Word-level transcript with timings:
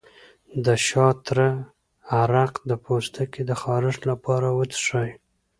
د 0.65 0.67
شاه 0.87 1.13
تره 1.25 1.49
عرق 2.19 2.53
د 2.69 2.71
پوستکي 2.83 3.41
د 3.49 3.51
خارښ 3.61 3.97
لپاره 4.11 4.47
وڅښئ 4.57 5.09